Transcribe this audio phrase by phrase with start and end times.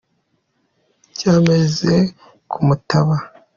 [1.13, 1.93] Ryameze
[2.51, 3.15] ku mutaba